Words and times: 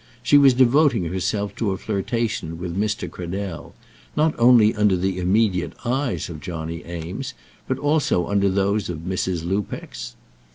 She 0.23 0.39
was 0.39 0.55
devoting 0.55 1.03
herself 1.03 1.55
to 1.57 1.69
a 1.69 1.77
flirtation 1.77 2.57
with 2.57 2.75
Mr. 2.75 3.07
Cradell, 3.07 3.75
not 4.15 4.33
only 4.39 4.73
under 4.73 4.97
the 4.97 5.19
immediate 5.19 5.73
eyes 5.85 6.27
of 6.27 6.39
Johnny 6.41 6.83
Eames, 6.87 7.35
but 7.67 7.77
also 7.77 8.25
under 8.25 8.49
those 8.49 8.89
of 8.89 8.97
Mrs. 9.01 9.45
Lupex. 9.45 10.15